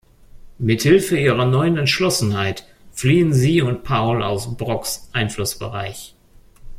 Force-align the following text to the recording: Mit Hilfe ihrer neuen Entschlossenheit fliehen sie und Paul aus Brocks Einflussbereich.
Mit 0.57 0.81
Hilfe 0.81 1.15
ihrer 1.15 1.45
neuen 1.45 1.77
Entschlossenheit 1.77 2.65
fliehen 2.91 3.33
sie 3.33 3.61
und 3.61 3.83
Paul 3.83 4.23
aus 4.23 4.57
Brocks 4.57 5.07
Einflussbereich. 5.13 6.15